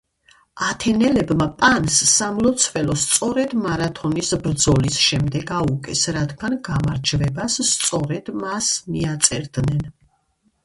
ათენელებმა 0.67 1.45
პანს 1.57 1.97
სამლოცველო 2.11 2.95
სწორედ 3.01 3.51
მარათონის 3.65 4.31
ბრძოლის 4.45 4.97
შემდეგ 5.09 5.53
აუგეს, 5.57 6.01
რადგან 6.17 6.55
გამარჯვებას 6.69 7.59
სწორედ 7.73 8.31
მას 8.45 8.71
მიაწერდნენ. 8.95 9.85